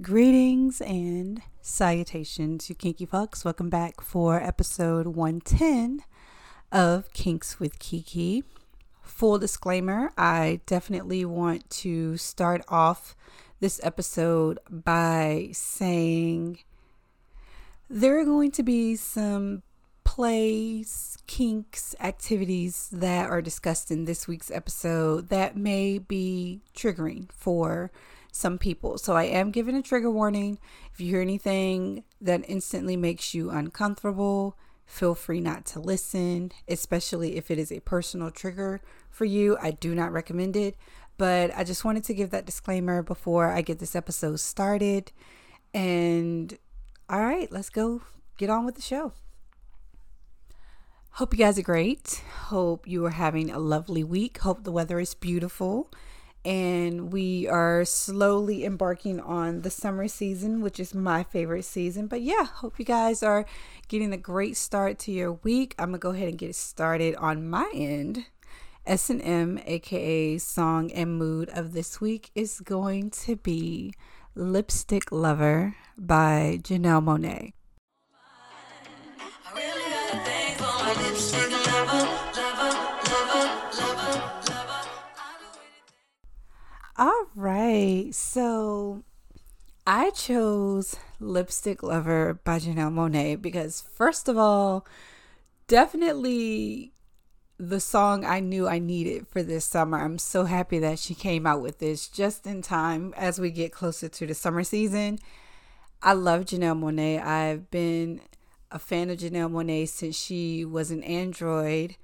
[0.00, 3.44] Greetings and salutations, you kinky fucks.
[3.44, 6.02] Welcome back for episode 110
[6.72, 8.42] of Kinks with Kiki.
[9.02, 13.14] Full disclaimer I definitely want to start off
[13.60, 16.60] this episode by saying
[17.90, 19.62] there are going to be some
[20.04, 27.92] plays, kinks, activities that are discussed in this week's episode that may be triggering for
[28.32, 28.98] some people.
[28.98, 30.58] So I am giving a trigger warning.
[30.92, 37.36] If you hear anything that instantly makes you uncomfortable, feel free not to listen, especially
[37.36, 39.56] if it is a personal trigger for you.
[39.60, 40.76] I do not recommend it,
[41.18, 45.12] but I just wanted to give that disclaimer before I get this episode started.
[45.74, 46.58] And
[47.08, 48.00] all right, let's go
[48.38, 49.12] get on with the show.
[51.16, 52.22] Hope you guys are great.
[52.44, 54.38] Hope you are having a lovely week.
[54.38, 55.90] Hope the weather is beautiful
[56.44, 62.06] and we are slowly embarking on the summer season, which is my favorite season.
[62.08, 63.46] But yeah, hope you guys are
[63.88, 65.74] getting a great start to your week.
[65.78, 68.26] I'm gonna go ahead and get started on my end.
[68.84, 73.92] S&M, aka song and mood of this week, is going to be
[74.34, 77.52] "Lipstick Lover" by Janelle Monáe.
[87.02, 88.14] All right.
[88.14, 89.02] So
[89.84, 94.86] I chose Lipstick Lover by Janelle Monáe because, first of all,
[95.66, 96.92] definitely
[97.58, 99.98] the song I knew I needed for this summer.
[99.98, 103.72] I'm so happy that she came out with this just in time as we get
[103.72, 105.18] closer to the summer season.
[106.04, 107.20] I love Janelle Monáe.
[107.20, 108.20] I've been
[108.70, 111.96] a fan of Janelle Monáe since she was an android.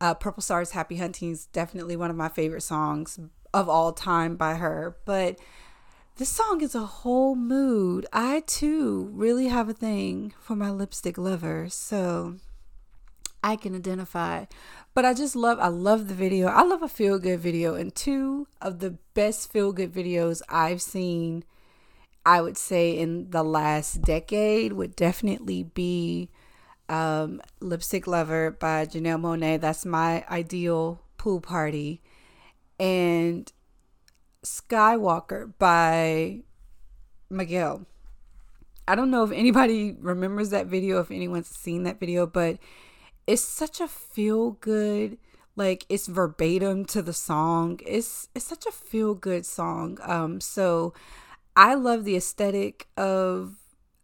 [0.00, 3.18] Uh, Purple Stars Happy Hunting is definitely one of my favorite songs
[3.52, 4.96] of all time by her.
[5.04, 5.38] But
[6.16, 8.06] this song is a whole mood.
[8.12, 11.68] I too really have a thing for my lipstick lover.
[11.68, 12.36] So
[13.42, 14.46] I can identify.
[14.94, 16.48] But I just love I love the video.
[16.48, 20.82] I love a feel good video and two of the best feel good videos I've
[20.82, 21.44] seen
[22.26, 26.28] I would say in the last decade would definitely be
[26.88, 29.60] um, Lipstick Lover by Janelle Monáe.
[29.60, 32.02] That's my ideal pool party
[32.78, 33.52] and
[34.44, 36.40] Skywalker by
[37.30, 37.86] Miguel.
[38.88, 42.58] I don't know if anybody remembers that video, if anyone's seen that video, but
[43.26, 45.18] it's such a feel good,
[45.56, 47.80] like it's verbatim to the song.
[47.84, 49.98] It's it's such a feel good song.
[50.02, 50.94] Um, so
[51.56, 53.56] I love the aesthetic of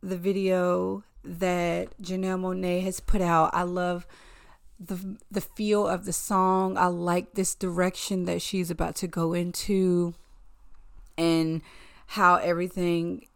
[0.03, 3.50] the video that Janelle Monáe has put out.
[3.54, 4.06] I love
[4.87, 6.76] the the feel of the song.
[6.76, 10.15] I like this direction that she's about to go into
[11.16, 11.62] and
[12.09, 13.26] how everything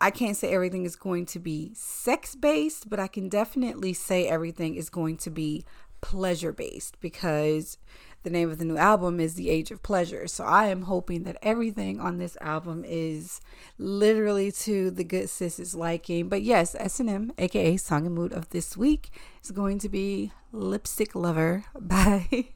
[0.00, 4.26] I can't say everything is going to be sex based, but I can definitely say
[4.26, 5.64] everything is going to be
[6.00, 7.76] pleasure based because
[8.22, 10.26] the name of the new album is The Age of Pleasure.
[10.26, 13.40] So I am hoping that everything on this album is
[13.78, 16.28] literally to the good sis's liking.
[16.28, 19.10] But yes, S&M, aka Song and Mood of this week,
[19.42, 22.48] is going to be Lipstick Lover by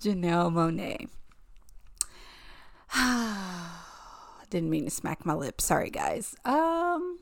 [0.00, 1.08] Janelle Monáe.
[4.50, 5.60] Didn't mean to smack my lip.
[5.60, 6.34] Sorry guys.
[6.44, 7.18] Um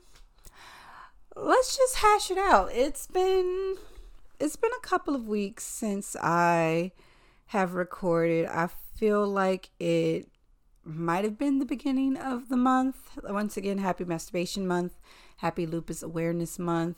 [1.35, 2.69] let's just hash it out.
[2.71, 3.75] It's been
[4.39, 6.91] it's been a couple of weeks since I
[7.47, 8.45] have recorded.
[8.47, 10.29] I feel like it
[10.83, 12.97] might have been the beginning of the month.
[13.23, 14.93] Once again, happy masturbation month,
[15.37, 16.97] happy lupus awareness month.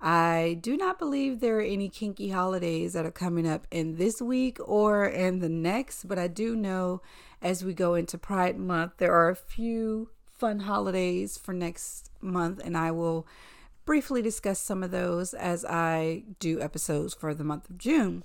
[0.00, 4.20] I do not believe there are any kinky holidays that are coming up in this
[4.20, 7.00] week or in the next, but I do know
[7.40, 12.60] as we go into Pride Month, there are a few fun holidays for next month,
[12.62, 13.26] and I will
[13.86, 18.24] briefly discuss some of those as I do episodes for the month of June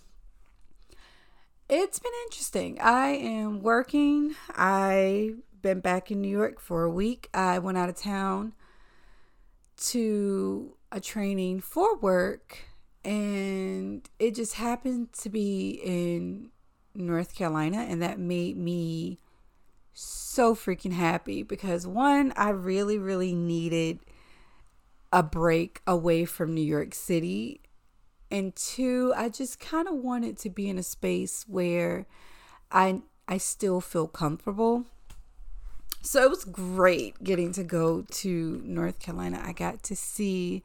[1.72, 2.78] it's been interesting.
[2.82, 4.36] I am working.
[4.54, 7.30] I've been back in New York for a week.
[7.34, 8.52] I went out of town
[9.78, 12.60] to a training for work,
[13.06, 16.50] and it just happened to be in
[16.94, 19.20] North Carolina, and that made me
[19.94, 24.00] so freaking happy because one, I really, really needed
[25.14, 27.62] a break away from New York City
[28.32, 32.06] and two i just kind of wanted to be in a space where
[32.72, 34.86] i i still feel comfortable.
[36.04, 39.42] So it was great getting to go to north carolina.
[39.44, 40.64] I got to see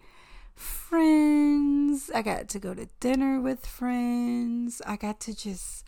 [0.54, 2.10] friends.
[2.14, 4.80] I got to go to dinner with friends.
[4.86, 5.84] I got to just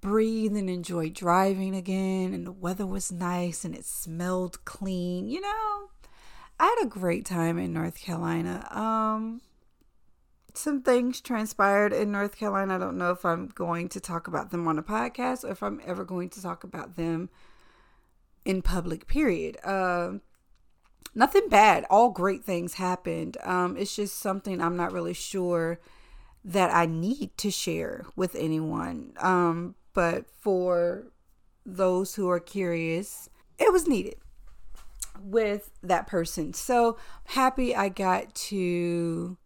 [0.00, 5.40] breathe and enjoy driving again and the weather was nice and it smelled clean you
[5.40, 5.90] know?
[6.60, 8.66] I had a great time in North Carolina.
[8.70, 9.40] Um,
[10.54, 12.76] some things transpired in North Carolina.
[12.76, 15.62] I don't know if I'm going to talk about them on a podcast or if
[15.62, 17.30] I'm ever going to talk about them
[18.44, 19.58] in public, period.
[19.62, 20.14] Uh,
[21.14, 21.84] nothing bad.
[21.90, 23.36] All great things happened.
[23.44, 25.80] Um, it's just something I'm not really sure
[26.44, 29.12] that I need to share with anyone.
[29.18, 31.08] Um, but for
[31.66, 33.28] those who are curious,
[33.58, 34.16] it was needed
[35.20, 36.54] with that person.
[36.54, 39.36] So happy I got to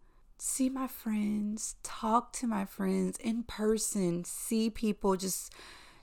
[0.42, 5.54] see my friends, talk to my friends in person, see people just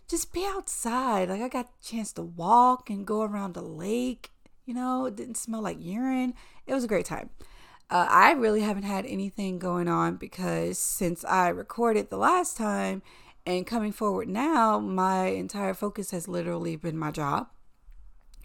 [0.08, 1.30] just be outside.
[1.30, 4.32] Like I got a chance to walk and go around the lake.
[4.66, 6.34] You know, it didn't smell like urine.
[6.66, 7.32] It was a great time.
[7.90, 13.02] Uh, I really haven't had anything going on because since I recorded the last time
[13.46, 17.48] and coming forward now, my entire focus has literally been my job,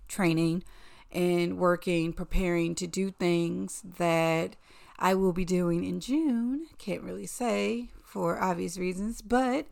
[0.08, 0.64] training,
[1.12, 4.56] and working, preparing to do things that
[4.98, 6.66] I will be doing in June.
[6.78, 9.66] Can't really say for obvious reasons, but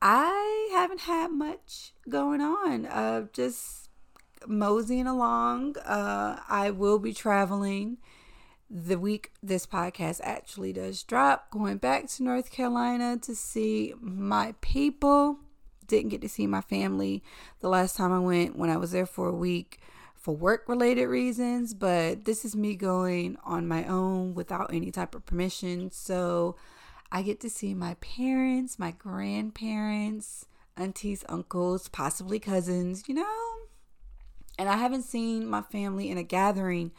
[0.00, 2.86] I haven't had much going on.
[2.86, 3.88] Uh, just
[4.46, 5.76] moseying along.
[5.78, 7.98] Uh, I will be traveling
[8.70, 11.50] the week this podcast actually does drop.
[11.50, 15.38] Going back to North Carolina to see my people.
[15.88, 17.22] Didn't get to see my family
[17.58, 19.80] the last time I went when I was there for a week
[20.20, 25.14] for work related reasons, but this is me going on my own without any type
[25.14, 25.90] of permission.
[25.90, 26.56] So
[27.10, 30.44] I get to see my parents, my grandparents,
[30.76, 33.54] aunties, uncles, possibly cousins, you know?
[34.58, 36.92] And I haven't seen my family in a gathering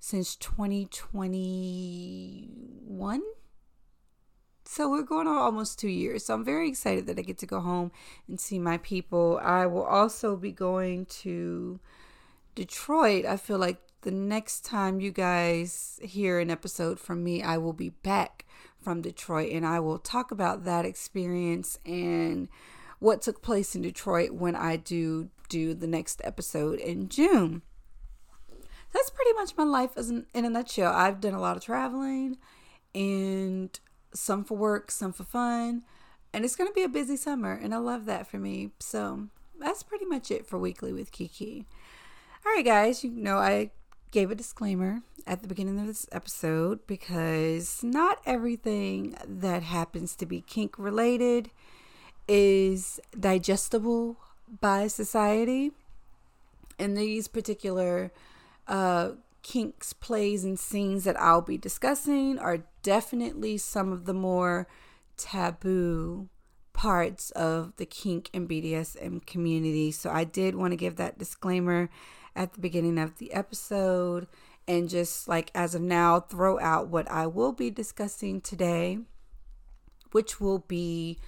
[0.00, 3.22] since 2021.
[4.64, 6.24] So we're going on almost two years.
[6.24, 7.92] So I'm very excited that I get to go home
[8.26, 9.38] and see my people.
[9.42, 11.78] I will also be going to
[12.54, 17.56] Detroit, I feel like the next time you guys hear an episode from me, I
[17.56, 18.44] will be back
[18.82, 22.48] from Detroit and I will talk about that experience and
[22.98, 27.62] what took place in Detroit when I do do the next episode in June.
[28.92, 30.92] That's pretty much my life in, in a nutshell.
[30.92, 32.38] I've done a lot of traveling
[32.94, 33.78] and
[34.12, 35.82] some for work, some for fun.
[36.34, 38.72] And it's going to be a busy summer and I love that for me.
[38.80, 39.28] So,
[39.58, 41.66] that's pretty much it for Weekly with Kiki.
[42.44, 43.70] All right, guys, you know I
[44.10, 50.26] gave a disclaimer at the beginning of this episode because not everything that happens to
[50.26, 51.50] be kink related
[52.26, 54.16] is digestible
[54.60, 55.70] by society.
[56.80, 58.10] And these particular
[58.66, 59.10] uh,
[59.44, 64.66] kinks, plays, and scenes that I'll be discussing are definitely some of the more
[65.16, 66.28] taboo
[66.72, 69.92] parts of the kink and BDSM community.
[69.92, 71.88] So I did want to give that disclaimer
[72.34, 74.26] at the beginning of the episode
[74.66, 78.98] and just like as of now throw out what I will be discussing today,
[80.12, 81.18] which will be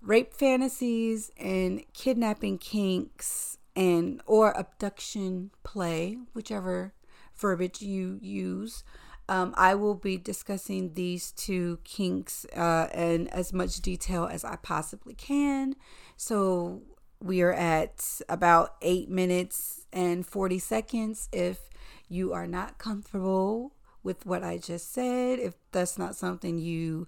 [0.00, 6.92] rape fantasies and kidnapping kinks and or abduction play, whichever
[7.34, 8.84] verbiage you use.
[9.28, 14.56] Um, I will be discussing these two kinks uh, in as much detail as I
[14.56, 15.76] possibly can.
[16.16, 16.82] So
[17.22, 21.28] we are at about eight minutes and 40 seconds.
[21.32, 21.70] If
[22.08, 23.72] you are not comfortable
[24.02, 27.06] with what I just said, if that's not something you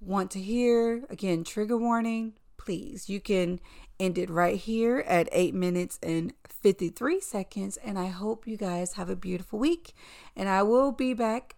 [0.00, 3.08] want to hear, again, trigger warning, please.
[3.08, 3.60] You can
[4.00, 7.76] end it right here at 8 minutes and 53 seconds.
[7.78, 9.92] And I hope you guys have a beautiful week.
[10.34, 11.56] And I will be back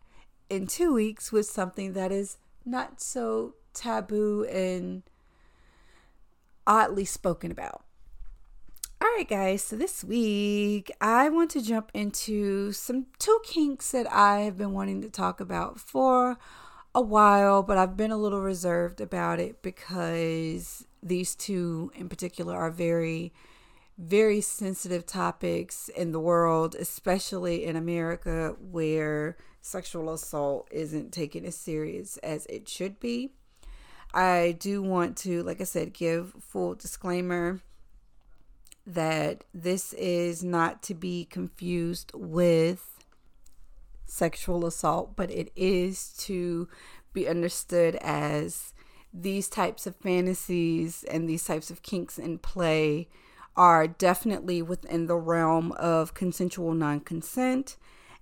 [0.50, 5.02] in two weeks with something that is not so taboo and
[6.66, 7.85] oddly spoken about.
[9.06, 9.62] All right, guys.
[9.62, 14.72] So this week, I want to jump into some two kinks that I have been
[14.72, 16.38] wanting to talk about for
[16.92, 22.56] a while, but I've been a little reserved about it because these two in particular
[22.56, 23.32] are very,
[23.96, 31.54] very sensitive topics in the world, especially in America where sexual assault isn't taken as
[31.54, 33.30] serious as it should be.
[34.12, 37.60] I do want to, like I said, give full disclaimer
[38.86, 43.04] that this is not to be confused with
[44.04, 46.68] sexual assault, but it is to
[47.12, 48.72] be understood as
[49.12, 53.08] these types of fantasies and these types of kinks in play
[53.56, 57.76] are definitely within the realm of consensual non consent,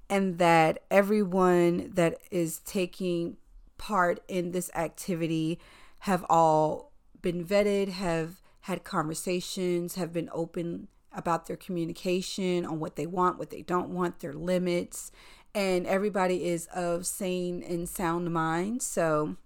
[0.09, 3.37] and that everyone that is taking
[3.77, 5.59] part in this activity
[6.01, 12.97] have all been vetted, have had conversations, have been open about their communication on what
[12.97, 15.13] they want, what they don't want, their limits,
[15.55, 18.81] and everybody is of sane and sound mind.
[18.81, 19.37] So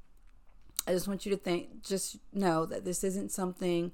[0.87, 3.92] I just want you to think, just know that this isn't something,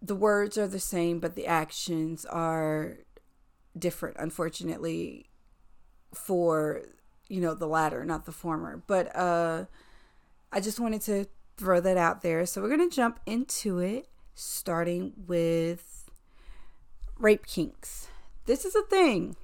[0.00, 2.98] the words are the same, but the actions are
[3.76, 5.30] different, unfortunately,
[6.14, 6.82] for,
[7.28, 8.84] you know, the latter, not the former.
[8.86, 9.64] But uh,
[10.52, 12.44] I just wanted to throw that out there.
[12.46, 16.10] So we're going to jump into it, starting with
[17.18, 18.08] rape kinks.
[18.46, 19.36] This is a thing.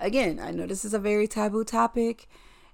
[0.00, 2.28] Again, I know this is a very taboo topic.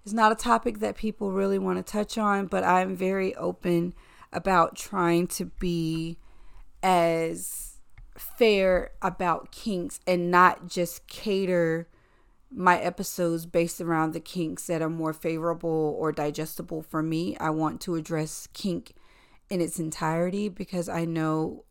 [0.04, 3.94] It's not a topic that people really want to touch on, but I'm very open
[4.32, 6.18] about trying to be
[6.82, 7.80] as
[8.16, 11.88] fair about kinks and not just cater
[12.50, 17.36] my episodes based around the kinks that are more favorable or digestible for me.
[17.38, 18.94] I want to address kink
[19.50, 21.64] in its entirety because I know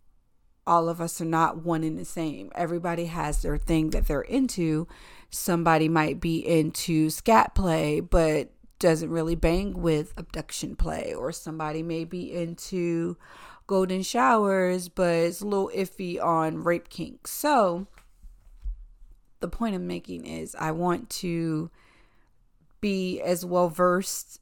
[0.66, 2.52] all of us are not one and the same.
[2.54, 4.88] Everybody has their thing that they're into.
[5.30, 11.82] Somebody might be into scat play, but doesn't really bang with abduction play, or somebody
[11.82, 13.18] may be into
[13.66, 17.28] golden showers, but is a little iffy on rape kink.
[17.28, 17.88] So,
[19.40, 21.70] the point I'm making is I want to
[22.82, 24.40] be as well versed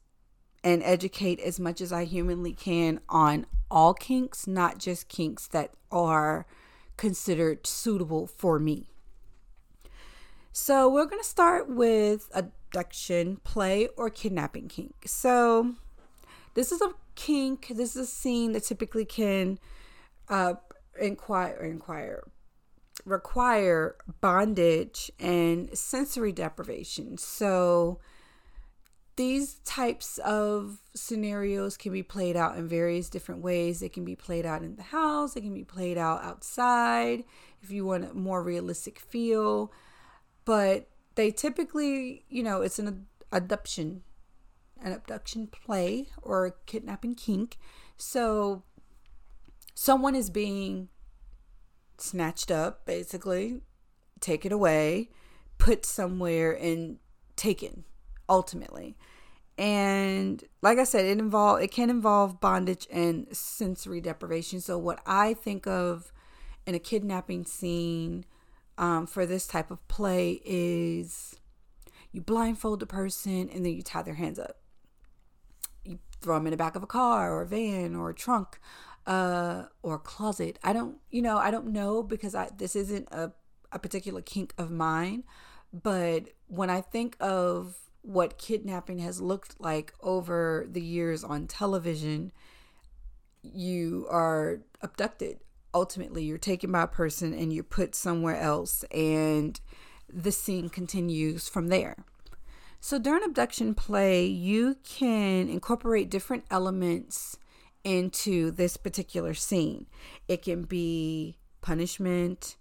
[0.62, 5.72] and educate as much as I humanly can on all kinks, not just kinks that
[5.90, 6.46] are
[6.96, 8.88] considered suitable for me.
[10.52, 14.94] So, we're going to start with abduction, play, or kidnapping kink.
[15.04, 15.74] So,
[16.54, 19.58] this is a kink, this is a scene that typically can
[20.28, 20.54] uh,
[20.98, 22.24] inquire, inquire,
[23.06, 27.16] require bondage and sensory deprivation.
[27.16, 28.00] So,
[29.14, 33.80] these types of scenarios can be played out in various different ways.
[33.80, 37.24] They can be played out in the house, they can be played out outside
[37.62, 39.72] if you want a more realistic feel.
[40.44, 44.02] But they typically, you know, it's an adoption,
[44.82, 47.56] an abduction play or a kidnapping kink.
[47.96, 48.64] So
[49.74, 50.88] someone is being
[51.98, 53.60] snatched up, basically,
[54.20, 55.10] taken away,
[55.58, 56.98] put somewhere, and
[57.36, 57.84] taken
[58.28, 58.96] ultimately.
[59.58, 64.60] And like I said, it involve it can involve bondage and sensory deprivation.
[64.60, 66.12] So what I think of
[66.66, 68.24] in a kidnapping scene
[68.76, 71.36] um, for this type of play is
[72.12, 74.58] you blindfold the person and then you tie their hands up.
[75.84, 78.58] You throw them in the back of a car or a van or a trunk
[79.06, 80.58] uh, or closet.
[80.62, 83.32] I don't, you know, I don't know because I this isn't a,
[83.72, 85.24] a particular kink of mine.
[85.72, 92.32] But when I think of what kidnapping has looked like over the years on television,
[93.42, 95.40] you are abducted.
[95.74, 99.60] Ultimately, you're taken by a person and you're put somewhere else, and
[100.10, 101.96] the scene continues from there.
[102.80, 107.36] So, during abduction play, you can incorporate different elements
[107.86, 109.86] into this particular scene.
[110.26, 112.56] It can be punishment,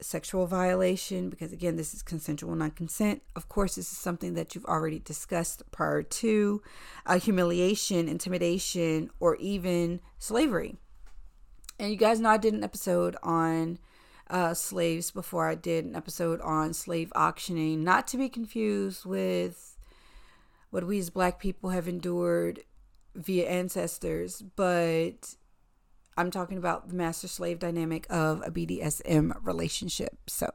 [0.00, 3.22] sexual violation, because again, this is consensual non consent.
[3.36, 6.62] Of course, this is something that you've already discussed prior to
[7.04, 10.76] uh, humiliation, intimidation, or even slavery.
[11.78, 13.78] And you guys know I did an episode on
[14.30, 19.76] uh, slaves before I did an episode on slave auctioning, not to be confused with
[20.70, 22.60] what we as black people have endured
[23.18, 25.34] via ancestors, but
[26.16, 30.18] I'm talking about the master slave dynamic of a BDSM relationship.
[30.26, 30.50] So,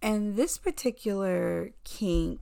[0.00, 2.40] and this particular kink,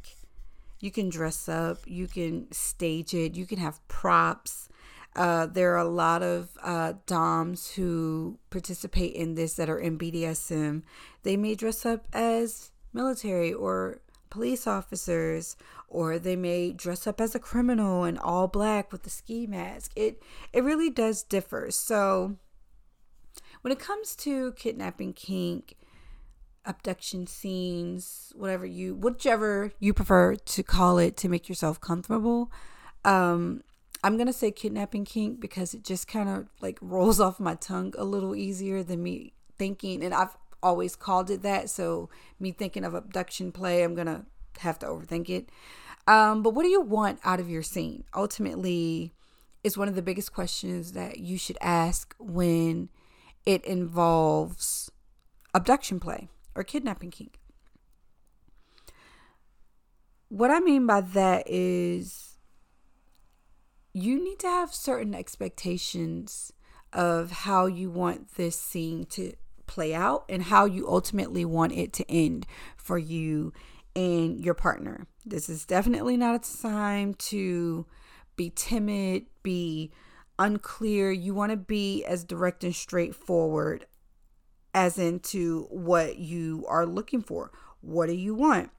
[0.80, 4.68] you can dress up, you can stage it, you can have props.
[5.16, 9.98] Uh, there are a lot of uh, DOMs who participate in this that are in
[9.98, 10.82] BDSM.
[11.24, 14.00] They may dress up as military or
[14.30, 15.56] police officers
[15.90, 19.92] or they may dress up as a criminal in all black with a ski mask.
[19.96, 21.70] It it really does differ.
[21.70, 22.36] So
[23.60, 25.74] when it comes to kidnapping kink,
[26.64, 32.50] abduction scenes, whatever you whichever you prefer to call it to make yourself comfortable,
[33.04, 33.62] um
[34.02, 37.92] I'm to say kidnapping kink because it just kind of like rolls off my tongue
[37.98, 41.68] a little easier than me thinking and I've always called it that.
[41.68, 44.26] So me thinking of abduction play, I'm gonna
[44.60, 45.48] have to overthink it.
[46.06, 48.04] Um, but what do you want out of your scene?
[48.14, 49.12] Ultimately,
[49.62, 52.88] is one of the biggest questions that you should ask when
[53.44, 54.90] it involves
[55.54, 57.38] abduction play or kidnapping kink.
[60.28, 62.38] What I mean by that is
[63.92, 66.52] you need to have certain expectations
[66.92, 69.32] of how you want this scene to
[69.66, 73.52] play out and how you ultimately want it to end for you
[73.94, 75.06] and your partner.
[75.24, 77.86] This is definitely not a time to
[78.36, 79.92] be timid, be
[80.38, 81.10] unclear.
[81.10, 83.86] You want to be as direct and straightforward
[84.72, 87.50] as into what you are looking for.
[87.80, 88.70] What do you want?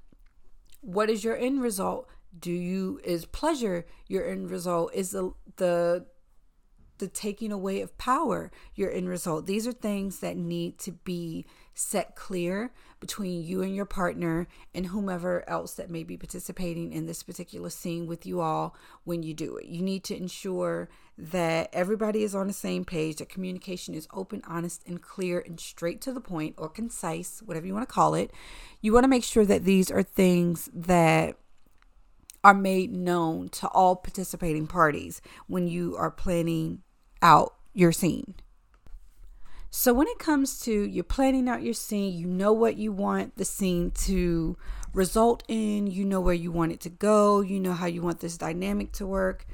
[0.82, 2.08] What is your end result?
[2.38, 4.94] Do you is pleasure your end result?
[4.94, 6.06] Is the the
[6.98, 9.46] the taking away of power your end result?
[9.46, 14.88] These are things that need to be set clear between you and your partner and
[14.88, 19.34] whomever else that may be participating in this particular scene with you all when you
[19.34, 19.66] do it.
[19.66, 24.42] You need to ensure that everybody is on the same page, that communication is open,
[24.48, 28.13] honest, and clear and straight to the point or concise, whatever you want to call
[28.13, 28.32] it.
[28.82, 31.38] You want to make sure that these are things that
[32.44, 36.82] are made known to all participating parties when you are planning
[37.22, 38.36] out your scene.
[39.74, 43.38] So when it comes to you're planning out your scene, you know what you want
[43.38, 44.58] the scene to
[44.94, 48.20] result in, you know where you want it to go, you know how you want
[48.20, 49.46] this dynamic to work.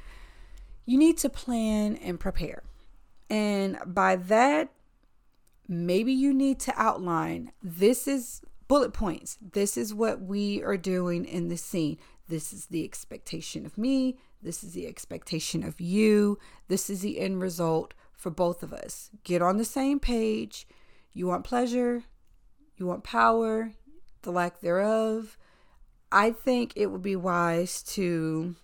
[0.84, 2.64] You need to plan and prepare.
[3.30, 4.70] And by that,
[5.68, 9.38] maybe you need to outline this is bullet points.
[9.40, 11.96] This is what we are doing in the scene.
[12.26, 14.18] This is the expectation of me.
[14.42, 16.40] This is the expectation of you.
[16.66, 19.10] This is the end result for both of us.
[19.24, 20.66] Get on the same page.
[21.12, 22.02] You want pleasure,
[22.76, 23.72] you want power,
[24.22, 25.38] the lack thereof.
[26.12, 28.56] I think it would be wise to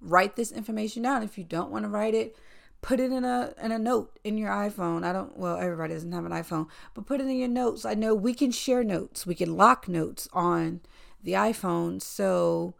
[0.00, 1.22] write this information down.
[1.22, 2.36] If you don't want to write it,
[2.82, 5.04] put it in a in a note in your iPhone.
[5.04, 7.84] I don't well everybody doesn't have an iPhone, but put it in your notes.
[7.84, 9.26] I know we can share notes.
[9.26, 10.80] We can lock notes on
[11.22, 12.00] the iPhone.
[12.00, 12.74] So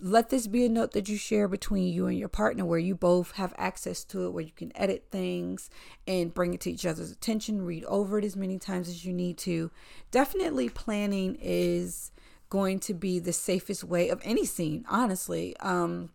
[0.00, 2.94] let this be a note that you share between you and your partner where you
[2.94, 5.70] both have access to it, where you can edit things
[6.06, 9.12] and bring it to each other's attention, read over it as many times as you
[9.12, 9.70] need to.
[10.10, 12.10] Definitely planning is
[12.50, 15.56] going to be the safest way of any scene, honestly.
[15.58, 16.10] Um,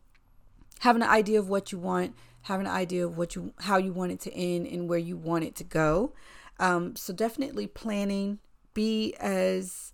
[0.80, 3.94] having an idea of what you want, having an idea of what you how you
[3.94, 6.14] want it to end and where you want it to go.
[6.60, 8.40] Um, so definitely planning,
[8.74, 9.94] be as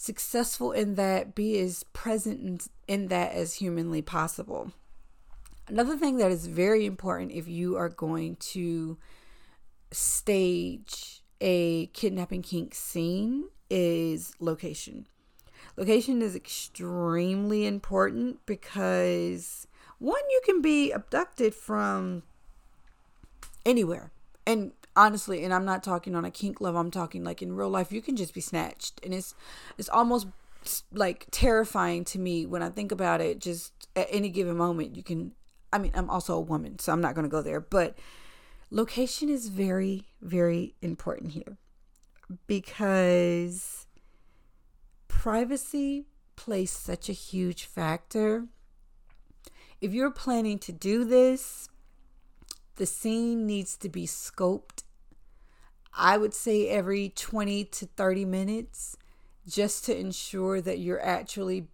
[0.00, 4.72] successful in that, be as present in, that as humanly possible.
[5.68, 8.96] Another thing that is very important if you are going to
[9.92, 15.06] stage a kidnapping kink scene is location.
[15.76, 19.66] Location is extremely important because
[19.98, 22.22] one, you can be abducted from
[23.66, 24.12] anywhere.
[24.46, 27.68] And honestly and i'm not talking on a kink level i'm talking like in real
[27.68, 29.00] life you can just be snatched.
[29.04, 29.34] And it's
[29.78, 30.26] it's almost
[30.92, 35.02] like terrifying to me when i think about it just at any given moment you
[35.02, 35.32] can
[35.72, 37.96] i mean i'm also a woman so i'm not going to go there but
[38.70, 41.56] location is very very important here
[42.46, 43.86] because
[45.08, 48.46] privacy plays such a huge factor.
[49.82, 51.68] If you're planning to do this
[52.76, 54.82] the scene needs to be scoped,
[55.92, 58.96] I would say every 20 to 30 minutes,
[59.46, 61.66] just to ensure that you're actually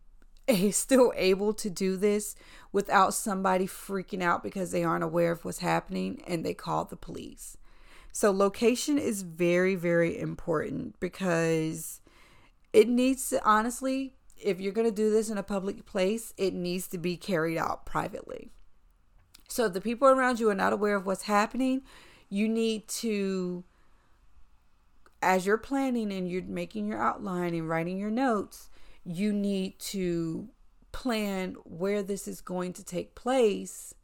[0.70, 2.34] still able to do this
[2.72, 6.96] without somebody freaking out because they aren't aware of what's happening and they call the
[6.96, 7.56] police.
[8.12, 12.00] So, location is very, very important because
[12.72, 16.54] it needs to, honestly, if you're going to do this in a public place, it
[16.54, 18.50] needs to be carried out privately.
[19.48, 21.82] So the people around you are not aware of what's happening,
[22.28, 23.64] you need to
[25.22, 28.70] as you're planning and you're making your outline and writing your notes,
[29.04, 30.48] you need to
[30.92, 33.94] plan where this is going to take place.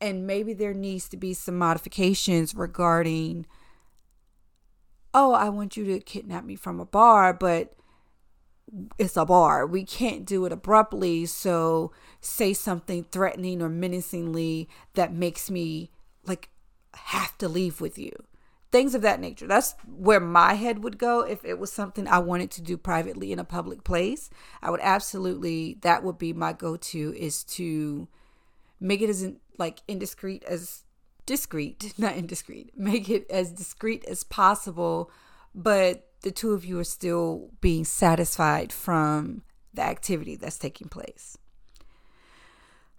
[0.00, 3.46] And maybe there needs to be some modifications regarding
[5.12, 7.74] oh, I want you to kidnap me from a bar, but
[8.98, 9.66] it's a bar.
[9.66, 11.26] We can't do it abruptly.
[11.26, 15.90] So say something threatening or menacingly that makes me
[16.24, 16.50] like
[16.94, 18.12] have to leave with you.
[18.70, 19.48] Things of that nature.
[19.48, 23.32] That's where my head would go if it was something I wanted to do privately
[23.32, 24.30] in a public place.
[24.62, 28.06] I would absolutely that would be my go-to is to
[28.78, 29.28] make it as
[29.58, 30.84] like indiscreet as
[31.26, 32.76] discreet, not indiscreet.
[32.76, 35.10] Make it as discreet as possible,
[35.54, 41.38] but the two of you are still being satisfied from the activity that's taking place.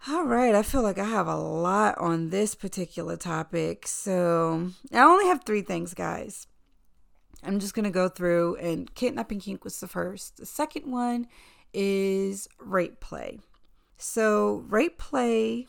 [0.08, 3.86] All right, I feel like I have a lot on this particular topic.
[3.86, 6.48] So I only have three things, guys.
[7.44, 10.36] I'm just going to go through, and kidnapping kink was the first.
[10.36, 11.26] The second one
[11.72, 13.40] is rape play.
[13.96, 15.66] So, rape play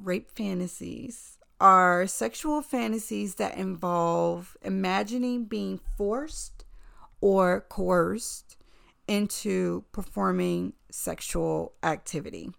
[0.00, 6.64] rape fantasies are sexual fantasies that involve imagining being forced
[7.20, 8.56] or coerced
[9.06, 12.50] into performing sexual activity.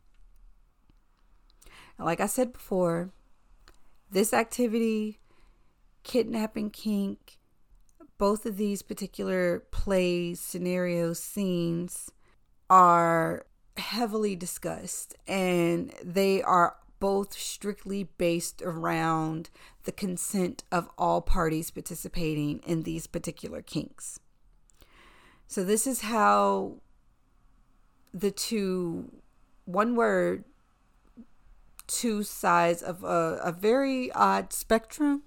[1.97, 3.11] Like I said before,
[4.09, 5.19] this activity,
[6.03, 7.37] kidnapping kink,
[8.17, 12.11] both of these particular plays, scenarios, scenes
[12.69, 13.45] are
[13.77, 19.49] heavily discussed and they are both strictly based around
[19.83, 24.19] the consent of all parties participating in these particular kinks.
[25.49, 26.73] So, this is how
[28.13, 29.11] the two,
[29.65, 30.43] one word,
[31.87, 35.23] two sides of a, a very odd spectrum.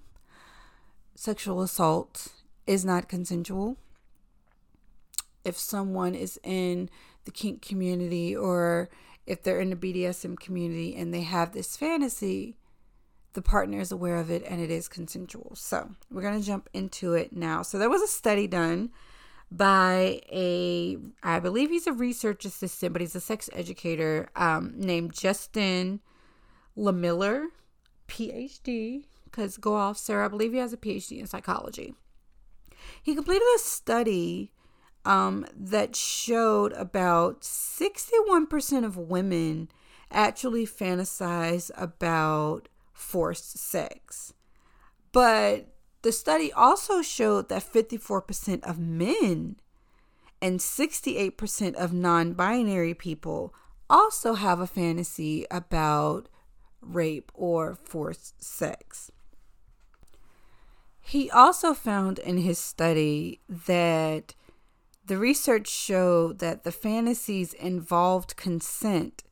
[1.13, 2.29] Sexual assault
[2.65, 3.75] is not consensual.
[5.43, 6.89] If someone is in
[7.25, 8.89] the kink community or
[9.27, 12.55] if they're in the BDSM community and they have this fantasy,
[13.33, 15.51] the partner is aware of it and it is consensual.
[15.55, 17.61] So we're going to jump into it now.
[17.61, 18.91] So there was a study done
[19.55, 25.13] by a, I believe he's a research assistant, but he's a sex educator um, named
[25.13, 25.99] Justin
[26.75, 27.47] Lehmiller,
[28.07, 29.05] PhD.
[29.25, 31.93] Because go off, Sarah, I believe he has a PhD in psychology.
[33.01, 34.51] He completed a study
[35.05, 39.69] um, that showed about 61% of women
[40.11, 44.33] actually fantasize about forced sex.
[45.11, 45.72] But
[46.03, 49.55] the study also showed that 54% of men
[50.41, 53.53] and 68% of non binary people
[53.89, 56.27] also have a fantasy about
[56.81, 59.11] rape or forced sex.
[60.99, 64.35] He also found in his study that
[65.05, 69.23] the research showed that the fantasies involved consent.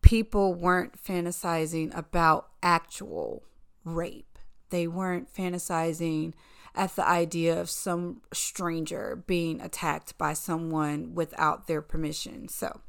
[0.00, 3.42] People weren't fantasizing about actual
[3.84, 4.33] rape.
[4.74, 6.32] They weren't fantasizing
[6.74, 12.48] at the idea of some stranger being attacked by someone without their permission.
[12.48, 12.80] So,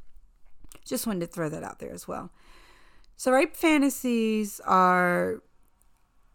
[0.84, 2.32] just wanted to throw that out there as well.
[3.18, 5.44] So, rape fantasies are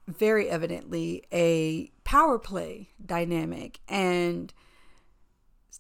[0.06, 4.54] very evidently a power play dynamic and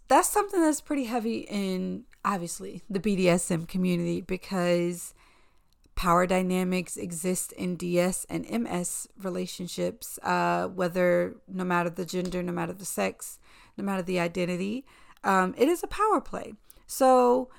[0.08, 5.14] that's something that's pretty heavy in obviously the BDSM community because
[6.00, 12.52] power dynamics exist in DS and MS relationships, uh, whether no matter the gender, no
[12.52, 13.38] matter the sex,
[13.76, 14.86] no matter the identity,
[15.24, 16.54] um, it is a power play.
[16.86, 17.50] So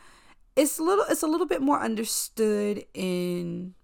[0.55, 3.75] it's a little it's a little bit more understood in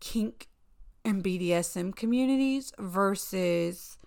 [0.00, 0.48] kink
[1.04, 3.98] and BDSM communities versus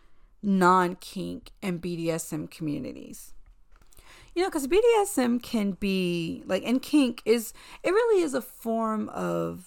[0.44, 3.34] non kink and BDSM communities.
[4.38, 9.10] You know, because BDSM can be like, and kink is, it really is a form
[9.10, 9.66] of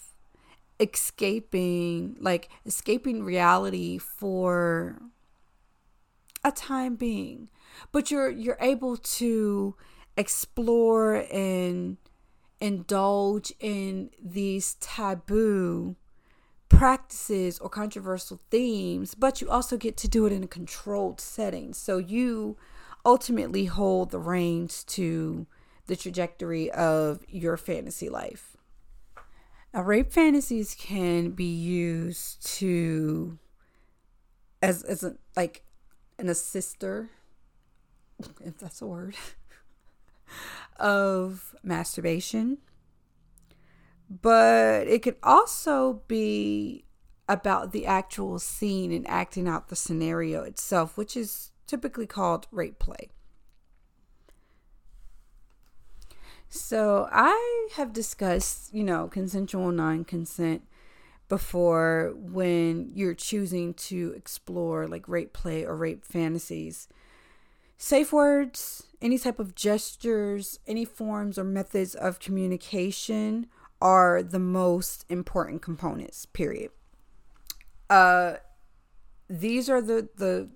[0.79, 5.01] escaping, like escaping reality for
[6.45, 7.49] a time being.
[7.91, 9.75] But you're, you're able to
[10.15, 11.97] explore and
[12.61, 15.97] indulge in these taboo
[16.69, 21.73] practices or controversial themes, but you also get to do it in a controlled setting.
[21.73, 22.55] So you
[23.05, 25.47] ultimately hold the reins to
[25.87, 28.57] the trajectory of your fantasy life.
[29.73, 33.39] Now, rape fantasies can be used to
[34.61, 35.63] as as a, like
[36.19, 37.09] an assister,
[38.41, 39.15] if that's a word,
[40.77, 42.57] of masturbation
[44.21, 46.83] but it could also be
[47.29, 52.79] about the actual scene and acting out the scenario itself, which is typically called rape
[52.79, 53.07] play.
[56.49, 60.63] So, I have discussed, you know, consensual non consent
[61.29, 66.89] before when you're choosing to explore like rape play or rape fantasies.
[67.77, 73.47] Safe words, any type of gestures, any forms or methods of communication
[73.81, 76.71] are the most important components, period.
[77.89, 78.35] Uh,
[79.29, 80.49] these are the, the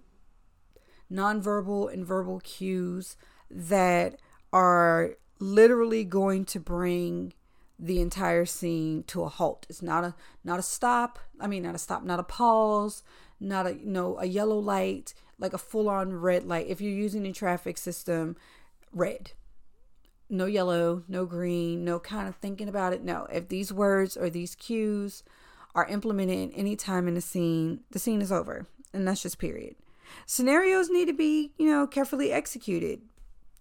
[1.11, 3.15] nonverbal and verbal cues
[3.49, 4.19] that
[4.51, 7.33] are literally going to bring
[7.77, 9.65] the entire scene to a halt.
[9.69, 11.19] It's not a not a stop.
[11.39, 13.03] I mean, not a stop, not a pause,
[13.39, 16.67] not a you know a yellow light, like a full on red light.
[16.67, 18.37] If you're using a traffic system,
[18.93, 19.31] red
[20.29, 23.03] no yellow, no green, no kind of thinking about it.
[23.03, 25.23] No, if these words or these cues
[25.73, 28.65] are implemented any time in the scene, the scene is over.
[28.93, 29.75] And that's just period.
[30.25, 33.01] Scenarios need to be, you know, carefully executed.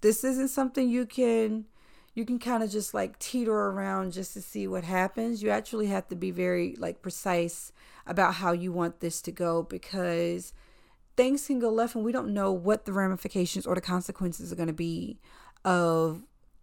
[0.01, 1.67] This isn't something you can
[2.15, 5.43] you can kind of just like teeter around just to see what happens.
[5.43, 7.73] You actually have to be very like precise
[8.07, 10.53] about how you want this to go because
[11.17, 14.57] things can go left and we don't know what the ramifications or the consequences are
[14.57, 15.19] going to be
[15.65, 16.23] of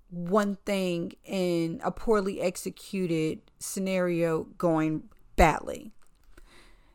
[0.10, 5.04] one thing in a poorly executed scenario going
[5.36, 5.92] badly.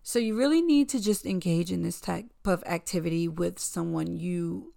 [0.08, 4.72] So you really need to just engage in this type of activity with someone you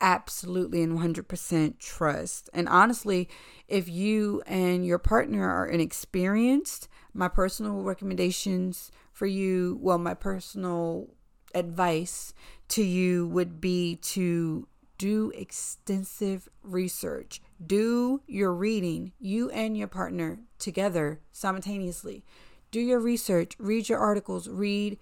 [0.00, 2.48] absolutely and 100% trust.
[2.54, 3.28] And honestly,
[3.66, 11.08] if you and your partner are inexperienced, my personal recommendations for you, well, my personal
[11.56, 12.32] advice
[12.68, 17.42] to you would be to do extensive research.
[17.66, 22.24] Do your reading, you and your partner together simultaneously.
[22.70, 24.98] Do your research, read your articles, read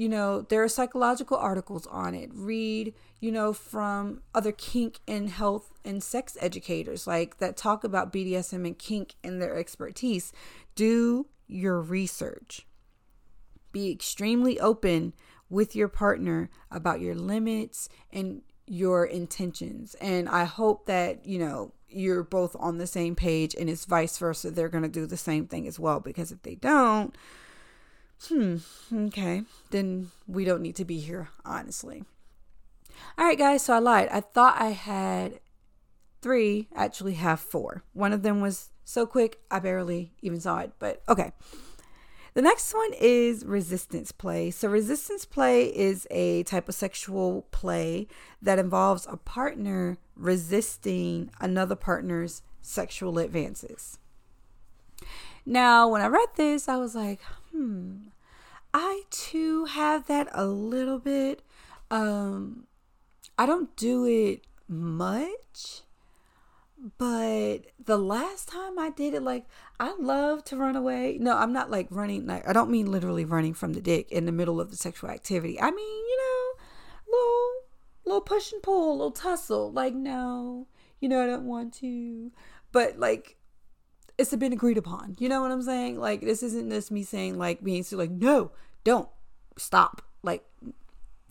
[0.00, 2.30] you know, there are psychological articles on it.
[2.32, 8.10] Read, you know, from other kink and health and sex educators like that talk about
[8.10, 10.32] BDSM and kink and their expertise.
[10.74, 12.66] Do your research.
[13.72, 15.12] Be extremely open
[15.50, 19.94] with your partner about your limits and your intentions.
[20.00, 24.16] And I hope that, you know, you're both on the same page and it's vice
[24.16, 24.50] versa.
[24.50, 27.14] They're going to do the same thing as well because if they don't,
[28.28, 28.56] Hmm,
[28.92, 29.44] okay.
[29.70, 32.04] Then we don't need to be here, honestly.
[33.16, 34.08] All right, guys, so I lied.
[34.10, 35.40] I thought I had
[36.20, 37.82] three, actually have four.
[37.94, 41.32] One of them was so quick, I barely even saw it, but okay.
[42.34, 44.50] The next one is resistance play.
[44.50, 48.06] So, resistance play is a type of sexual play
[48.40, 53.98] that involves a partner resisting another partner's sexual advances.
[55.44, 57.96] Now, when I read this, I was like, hmm,
[58.72, 61.42] I too have that a little bit.
[61.90, 62.66] Um,
[63.36, 65.80] I don't do it much,
[66.98, 69.46] but the last time I did it, like
[69.80, 71.16] I love to run away.
[71.18, 72.26] No, I'm not like running.
[72.26, 75.08] Like I don't mean literally running from the dick in the middle of the sexual
[75.08, 75.58] activity.
[75.58, 76.64] I mean, you know,
[77.10, 77.52] little
[78.04, 79.72] little push and pull, little tussle.
[79.72, 80.66] Like no,
[81.00, 82.30] you know, I don't want to.
[82.72, 83.38] But like
[84.18, 85.16] it's been agreed upon.
[85.18, 85.98] You know what I'm saying?
[85.98, 88.50] Like this isn't just me saying like being so like no,
[88.84, 89.08] don't
[89.56, 90.02] stop.
[90.22, 90.44] Like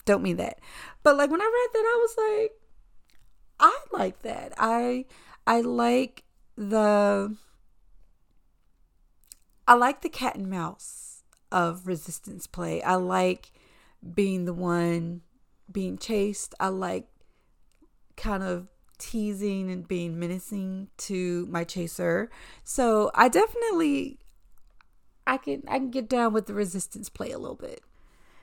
[0.06, 0.58] don't mean that.
[1.04, 2.52] But like when I read that I was like
[3.60, 4.54] I like that.
[4.58, 5.04] I
[5.46, 6.24] I like
[6.56, 7.36] the
[9.70, 12.82] I like the cat and mouse of resistance play.
[12.82, 13.52] I like
[14.14, 15.20] being the one
[15.70, 16.56] being chased.
[16.58, 17.06] I like
[18.16, 18.66] kind of
[18.98, 22.32] teasing and being menacing to my chaser.
[22.64, 24.18] So I definitely
[25.24, 27.80] I can I can get down with the resistance play a little bit.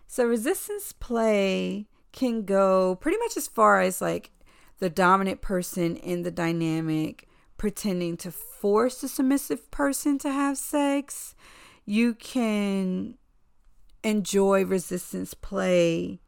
[0.08, 4.32] So resistance play can go pretty much as far as like
[4.80, 7.27] the dominant person in the dynamic
[7.58, 11.36] pretending to force the submissive person to have sex.
[11.86, 13.16] You can
[14.04, 16.20] enjoy resistance play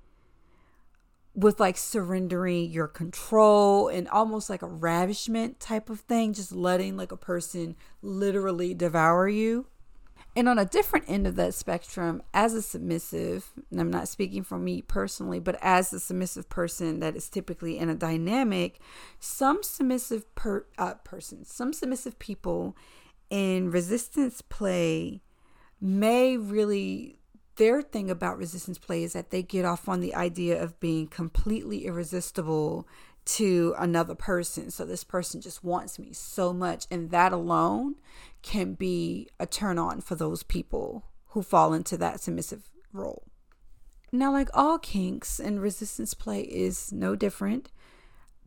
[1.35, 6.97] with like surrendering your control and almost like a ravishment type of thing, just letting
[6.97, 9.67] like a person literally devour you.
[10.39, 14.41] And on a different end of that spectrum, as a submissive, and I'm not speaking
[14.45, 18.79] for me personally, but as a submissive person that is typically in a dynamic,
[19.19, 22.77] some submissive per, uh, persons, some submissive people
[23.29, 25.19] in resistance play
[25.81, 27.19] may really
[27.57, 31.05] their thing about resistance play is that they get off on the idea of being
[31.07, 32.87] completely irresistible
[33.25, 34.71] to another person.
[34.71, 36.85] So this person just wants me so much.
[36.89, 37.95] And that alone
[38.41, 43.23] can be a turn on for those people who fall into that submissive role.
[44.11, 47.71] Now, like all kinks and resistance play is no different,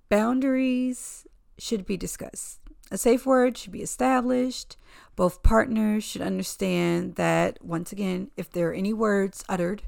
[0.09, 1.27] boundaries
[1.59, 2.59] should be discussed.
[2.91, 4.77] A safe word should be established.
[5.15, 9.85] Both partners should understand that, once again, if there are any words uttered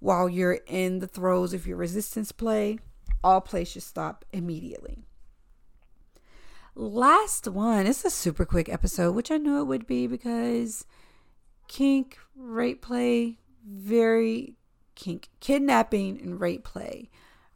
[0.00, 2.78] while you're in the throes of your resistance play,
[3.22, 5.04] all play should stop immediately.
[6.74, 10.84] Last one, it's a super quick episode, which I knew it would be because
[11.66, 14.54] kink, rape play, very
[14.94, 17.10] kink, kidnapping and rape play,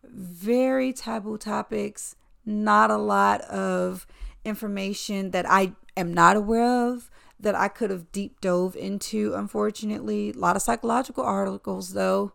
[0.04, 4.06] very taboo topics, not a lot of
[4.44, 10.30] information that I am not aware of that I could have deep dove into, unfortunately.
[10.30, 12.32] A lot of psychological articles, though.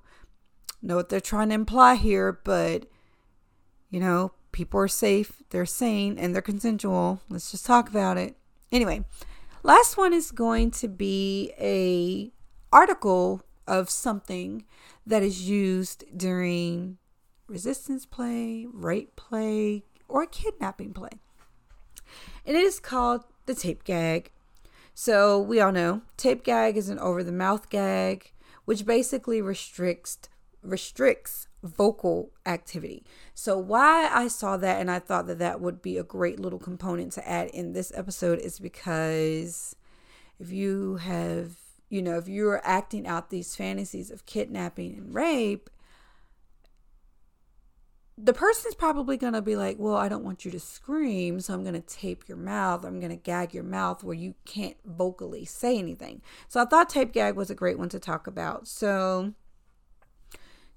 [0.81, 2.87] Know what they're trying to imply here, but
[3.89, 7.21] you know, people are safe, they're sane, and they're consensual.
[7.29, 8.35] Let's just talk about it.
[8.71, 9.05] Anyway,
[9.63, 12.31] last one is going to be a
[12.71, 14.65] article of something
[15.05, 16.97] that is used during
[17.47, 21.09] resistance play, rape play, or kidnapping play.
[22.45, 24.31] and it is called the tape gag.
[24.93, 28.31] So we all know tape gag is an over the mouth gag,
[28.65, 30.17] which basically restricts
[30.63, 33.03] restricts vocal activity.
[33.33, 36.59] So why I saw that and I thought that that would be a great little
[36.59, 39.75] component to add in this episode is because
[40.39, 41.55] if you have,
[41.89, 45.69] you know, if you're acting out these fantasies of kidnapping and rape,
[48.19, 51.53] the person's probably going to be like, Well, I don't want you to scream, so
[51.53, 52.83] I'm going to tape your mouth.
[52.83, 56.21] I'm going to gag your mouth where you can't vocally say anything.
[56.47, 58.67] So I thought tape gag was a great one to talk about.
[58.67, 59.33] So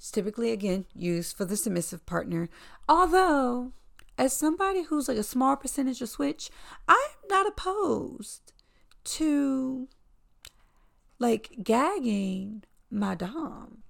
[0.09, 2.49] typically, again, used for the submissive partner.
[2.89, 3.73] Although,
[4.17, 6.51] as somebody who's like a small percentage of switch,
[6.89, 6.97] I'm
[7.29, 8.53] not opposed
[9.05, 9.89] to
[11.19, 13.83] like gagging my Dom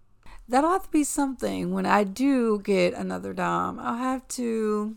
[0.51, 3.79] that'll have to be something when I do get another Dom.
[3.79, 4.97] I'll have to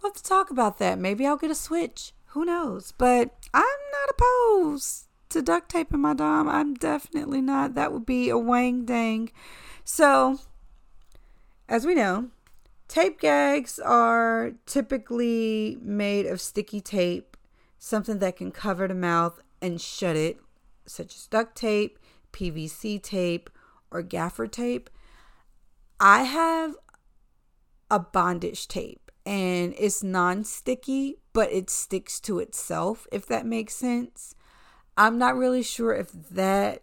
[0.00, 0.98] we'll have to talk about that.
[0.98, 2.12] Maybe I'll get a switch.
[2.28, 2.92] Who knows?
[2.96, 6.48] But I'm not opposed to duct taping my Dom.
[6.48, 7.74] I'm definitely not.
[7.74, 9.30] That would be a wang dang.
[9.88, 10.40] So,
[11.68, 12.30] as we know,
[12.88, 17.36] tape gags are typically made of sticky tape,
[17.78, 20.40] something that can cover the mouth and shut it,
[20.86, 22.00] such as duct tape,
[22.32, 23.48] PVC tape,
[23.92, 24.90] or gaffer tape.
[26.00, 26.74] I have
[27.88, 33.76] a bondage tape and it's non sticky, but it sticks to itself, if that makes
[33.76, 34.34] sense.
[34.96, 36.82] I'm not really sure if that.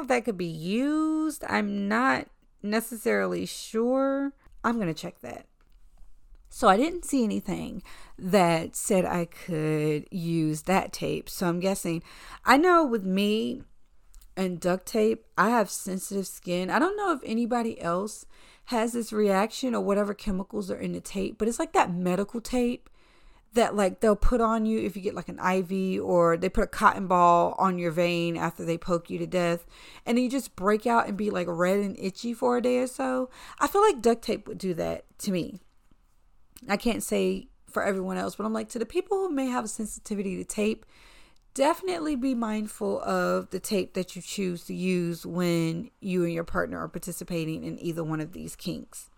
[0.00, 1.44] If that could be used.
[1.48, 2.28] I'm not
[2.62, 4.32] necessarily sure.
[4.64, 5.46] I'm going to check that.
[6.48, 7.82] So I didn't see anything
[8.18, 11.30] that said I could use that tape.
[11.30, 12.02] So I'm guessing.
[12.44, 13.62] I know with me,
[14.36, 16.70] and duct tape, I have sensitive skin.
[16.70, 18.26] I don't know if anybody else
[18.66, 22.40] has this reaction or whatever chemicals are in the tape, but it's like that medical
[22.40, 22.88] tape
[23.54, 26.64] that like they'll put on you if you get like an IV or they put
[26.64, 29.66] a cotton ball on your vein after they poke you to death
[30.06, 32.86] and you just break out and be like red and itchy for a day or
[32.86, 33.28] so.
[33.58, 35.60] I feel like duct tape would do that to me.
[36.68, 39.64] I can't say for everyone else, but I'm like to the people who may have
[39.64, 40.86] a sensitivity to tape,
[41.54, 46.44] definitely be mindful of the tape that you choose to use when you and your
[46.44, 49.10] partner are participating in either one of these kinks.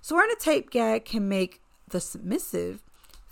[0.00, 2.82] So, wearing a tape gag can make the submissive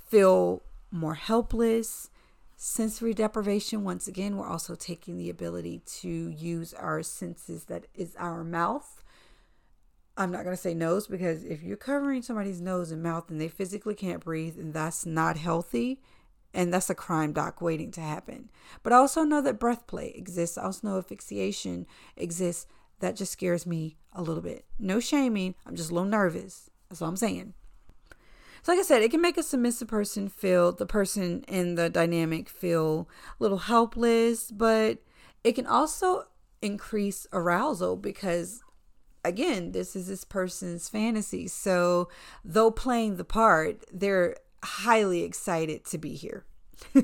[0.08, 2.10] feel more helpless.
[2.56, 8.16] Sensory deprivation, once again, we're also taking the ability to use our senses that is
[8.18, 9.04] our mouth.
[10.16, 13.40] I'm not going to say nose because if you're covering somebody's nose and mouth and
[13.40, 16.00] they physically can't breathe and that's not healthy,
[16.54, 18.50] and that's a crime doc waiting to happen.
[18.82, 20.58] But I also know that breath play exists.
[20.58, 22.66] I also know asphyxiation exists.
[23.00, 24.64] That just scares me a little bit.
[24.78, 25.54] No shaming.
[25.64, 26.68] I'm just a little nervous.
[26.88, 27.54] That's all I'm saying.
[28.68, 31.88] So, like I said, it can make a submissive person feel, the person in the
[31.88, 33.08] dynamic feel
[33.40, 34.98] a little helpless, but
[35.42, 36.24] it can also
[36.60, 38.62] increase arousal because,
[39.24, 41.48] again, this is this person's fantasy.
[41.48, 42.10] So,
[42.44, 46.44] though playing the part, they're highly excited to be here.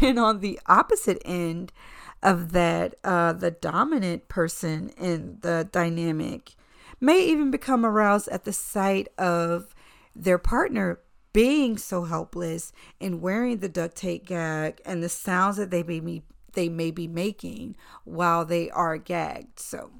[0.00, 1.74] and on the opposite end
[2.22, 6.54] of that, uh, the dominant person in the dynamic
[7.02, 9.74] may even become aroused at the sight of
[10.14, 11.00] their partner
[11.32, 16.00] being so helpless and wearing the duct tape gag and the sounds that they may
[16.00, 16.22] be
[16.54, 19.58] they may be making while they are gagged.
[19.58, 19.90] So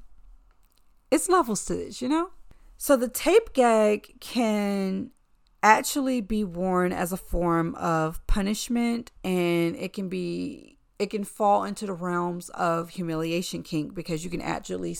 [1.09, 2.29] it's levels to this, you know?
[2.77, 5.11] So the tape gag can
[5.63, 11.63] actually be worn as a form of punishment and it can be it can fall
[11.63, 14.95] into the realms of humiliation kink because you can actually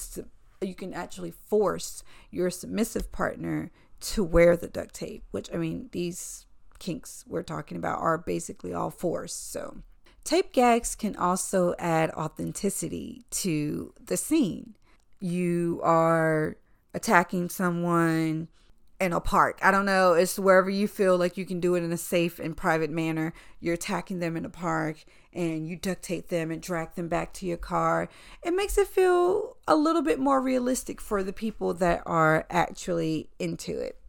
[0.62, 3.72] you can actually force your submissive partner
[4.04, 6.46] to wear the duct tape which i mean these
[6.80, 9.78] kinks we're talking about are basically all forced so
[10.24, 14.76] tape gags can also add authenticity to the scene.
[15.20, 16.58] You are
[16.94, 18.50] attacking someone
[19.00, 19.60] in a park.
[19.62, 20.14] I don't know.
[20.14, 23.34] It's wherever you feel like you can do it in a safe and private manner.
[23.60, 25.04] You're attacking them in a park
[25.34, 28.08] and you duct tape them and drag them back to your car.
[28.44, 33.30] It makes it feel a little bit more realistic for the people that are actually
[33.40, 34.00] into it.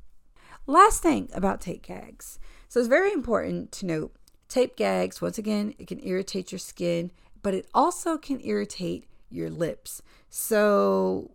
[0.67, 2.39] Last thing about tape gags.
[2.69, 4.15] So it's very important to note
[4.49, 7.11] tape gags, once again, it can irritate your skin,
[7.43, 10.01] but it also can irritate your lips.
[10.31, 11.33] So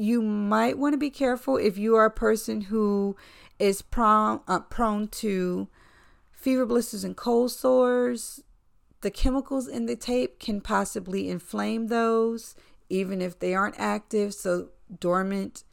[0.00, 3.16] you might want to be careful if you are a person who
[3.58, 5.68] is prone, uh, prone to
[6.32, 8.42] fever blisters and cold sores.
[9.02, 12.54] The chemicals in the tape can possibly inflame those,
[12.88, 14.32] even if they aren't active.
[14.32, 15.64] So, dormant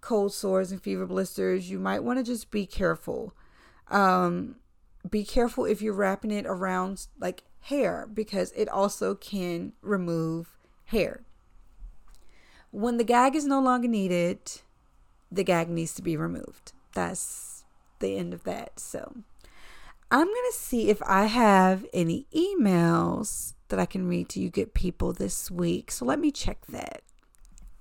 [0.00, 3.34] cold sores and fever blisters, you might want to just be careful.
[3.90, 4.56] Um,
[5.08, 10.56] be careful if you're wrapping it around like hair because it also can remove
[10.86, 11.24] hair.
[12.70, 14.38] When the gag is no longer needed,
[15.30, 16.72] the gag needs to be removed.
[16.92, 17.64] That's
[17.98, 18.78] the end of that.
[18.80, 19.14] So
[20.10, 24.50] I'm going to see if I have any emails that I can read to you
[24.50, 25.90] good people this week.
[25.90, 27.02] So let me check that.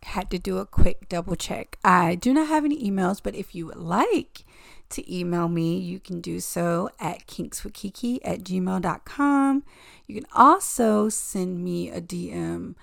[0.03, 1.77] Had to do a quick double check.
[1.83, 4.43] I do not have any emails, but if you would like
[4.89, 9.63] to email me, you can do so at kinkswithkiki at gmail.com.
[10.05, 12.75] You can also send me a DM.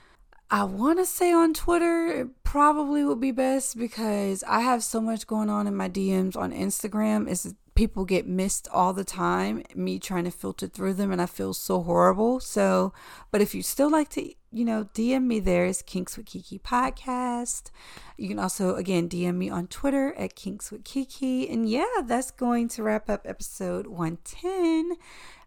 [0.55, 5.01] I want to say on Twitter, it probably would be best because I have so
[5.01, 7.29] much going on in my DMs on Instagram.
[7.29, 11.27] Is people get missed all the time, me trying to filter through them, and I
[11.27, 12.41] feel so horrible.
[12.41, 12.93] So,
[13.31, 16.59] but if you still like to, you know, DM me there is Kinks with Kiki
[16.59, 17.71] podcast.
[18.17, 21.49] You can also, again, DM me on Twitter at Kinks with Kiki.
[21.49, 24.97] And yeah, that's going to wrap up episode 110.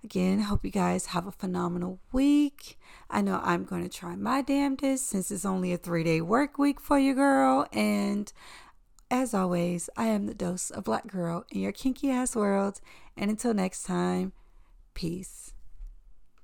[0.03, 2.78] Again, hope you guys have a phenomenal week.
[3.09, 6.57] I know I'm going to try my damnedest since it's only a three day work
[6.57, 7.65] week for you, girl.
[7.71, 8.32] And
[9.10, 12.82] as always, I am the dose of black girl in your kinky ass world.
[13.16, 14.34] And until next time,
[14.93, 15.53] peace.